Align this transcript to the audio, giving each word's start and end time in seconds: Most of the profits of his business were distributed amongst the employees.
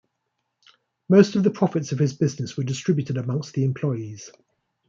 Most 1.09 1.35
of 1.35 1.43
the 1.43 1.51
profits 1.51 1.91
of 1.91 1.99
his 1.99 2.15
business 2.15 2.57
were 2.57 2.63
distributed 2.63 3.17
amongst 3.17 3.53
the 3.53 3.63
employees. 3.63 4.31